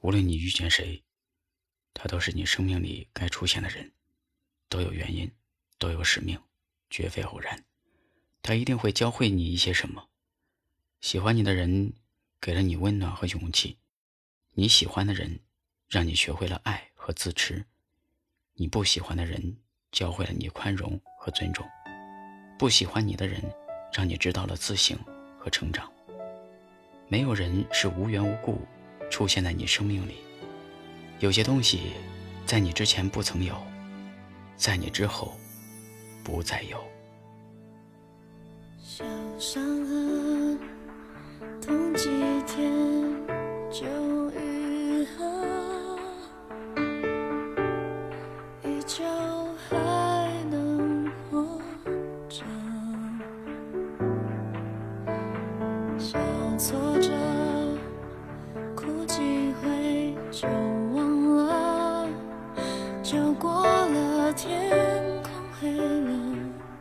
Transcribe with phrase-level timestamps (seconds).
[0.00, 1.02] 无论你遇见谁，
[1.92, 3.92] 他都是你生命里该出现的人，
[4.68, 5.30] 都有原因，
[5.78, 6.40] 都有使命，
[6.88, 7.64] 绝非偶然。
[8.40, 10.08] 他一定会教会你一些什么。
[11.00, 11.92] 喜欢你的人
[12.40, 13.78] 给了你温暖和勇气，
[14.54, 15.40] 你喜欢的人
[15.88, 17.64] 让你学会了爱和自持，
[18.54, 19.56] 你不喜欢的人
[19.90, 21.68] 教会了你宽容和尊重，
[22.58, 23.42] 不喜欢你的人
[23.92, 24.96] 让你知道了自省
[25.38, 25.92] 和成长。
[27.08, 28.60] 没有人是无缘无故
[29.18, 30.18] 出现在你生命里，
[31.18, 31.94] 有些东西
[32.46, 33.52] 在你之前不曾有，
[34.54, 35.36] 在你之后
[36.22, 36.78] 不再有。
[38.80, 39.04] 小
[39.36, 40.60] 伤痕，
[41.60, 42.08] 痛几
[42.46, 42.72] 天
[43.72, 43.86] 就
[44.30, 45.98] 愈合，
[48.62, 49.04] 依旧
[49.68, 51.60] 还能活
[52.28, 52.44] 着。
[55.98, 56.16] 小
[56.56, 57.07] 挫折，
[63.92, 64.70] 了，天
[65.22, 66.10] 空黑了。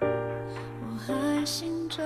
[0.00, 2.02] 我还醒着，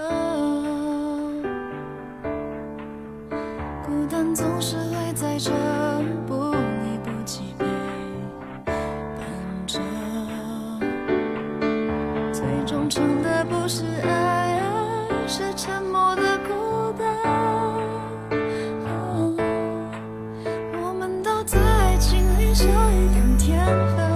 [3.85, 5.51] 孤单总是会在这
[6.27, 7.65] 不离不弃陪
[8.65, 8.75] 伴
[9.67, 9.81] 着，
[12.33, 14.61] 最忠诚的不是爱，
[15.11, 17.07] 而是沉默的孤单。
[20.81, 23.65] 我们都在爱情里少一点天
[23.97, 24.08] 分，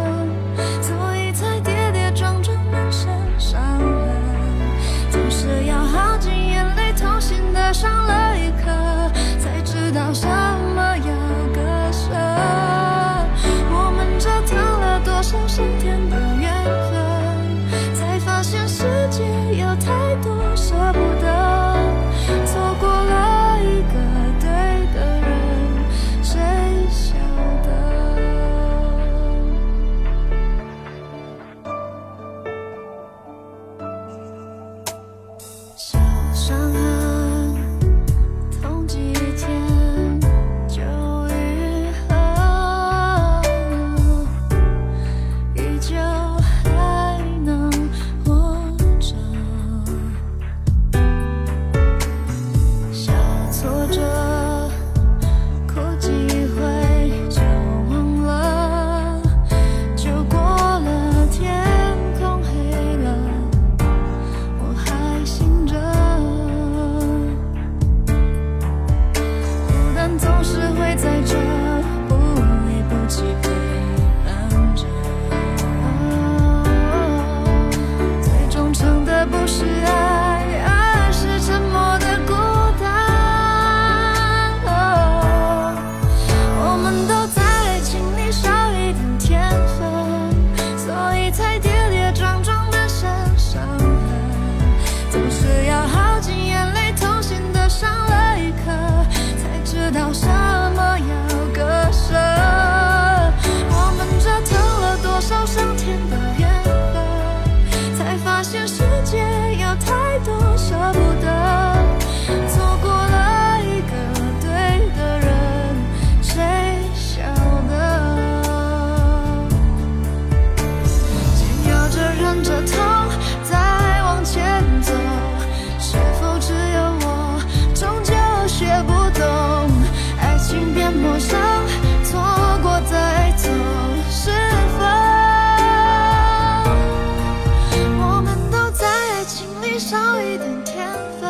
[139.83, 140.89] 少一点天
[141.21, 141.29] 分，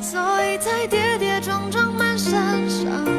[0.00, 2.32] 所以才跌跌撞撞满身
[2.70, 3.12] 伤痕。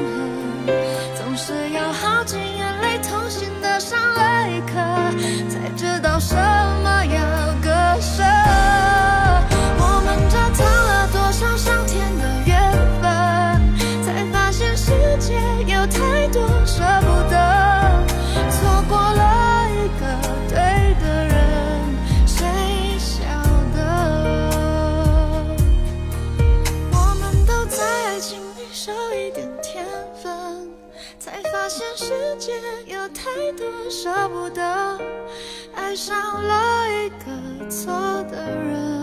[1.16, 4.74] 总是要耗尽眼泪，痛心的上了一课，
[5.50, 6.18] 才知道
[29.78, 29.86] 天
[30.24, 30.72] 分，
[31.20, 32.52] 才发现世界
[32.88, 33.26] 有太
[33.56, 35.00] 多舍不得，
[35.76, 37.94] 爱上了一个错
[38.24, 38.97] 的人，